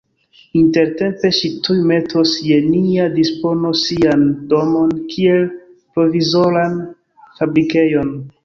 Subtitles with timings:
[0.59, 6.83] Intertempe ŝi tuj metos je nia dispono sian domon kiel provizoran
[7.39, 8.15] fabrikejon.